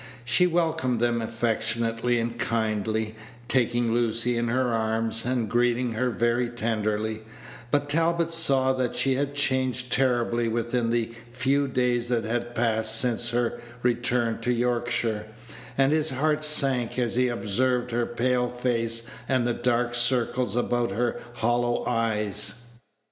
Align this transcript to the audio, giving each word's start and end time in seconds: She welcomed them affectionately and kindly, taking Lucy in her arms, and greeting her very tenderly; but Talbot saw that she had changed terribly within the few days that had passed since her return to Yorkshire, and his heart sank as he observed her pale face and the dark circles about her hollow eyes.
She 0.25 0.47
welcomed 0.47 0.99
them 0.99 1.21
affectionately 1.21 2.19
and 2.19 2.39
kindly, 2.39 3.13
taking 3.47 3.93
Lucy 3.93 4.35
in 4.35 4.47
her 4.47 4.73
arms, 4.73 5.25
and 5.25 5.47
greeting 5.47 5.91
her 5.91 6.09
very 6.09 6.49
tenderly; 6.49 7.21
but 7.69 7.87
Talbot 7.87 8.31
saw 8.31 8.73
that 8.73 8.95
she 8.95 9.13
had 9.13 9.35
changed 9.35 9.91
terribly 9.91 10.47
within 10.47 10.89
the 10.89 11.13
few 11.29 11.67
days 11.67 12.09
that 12.09 12.23
had 12.23 12.55
passed 12.55 12.95
since 12.99 13.29
her 13.29 13.61
return 13.83 14.39
to 14.41 14.51
Yorkshire, 14.51 15.27
and 15.77 15.91
his 15.93 16.09
heart 16.09 16.43
sank 16.43 16.97
as 16.97 17.15
he 17.15 17.27
observed 17.27 17.91
her 17.91 18.07
pale 18.07 18.49
face 18.49 19.07
and 19.29 19.45
the 19.45 19.53
dark 19.53 19.93
circles 19.93 20.55
about 20.55 20.89
her 20.89 21.19
hollow 21.33 21.85
eyes. 21.85 22.65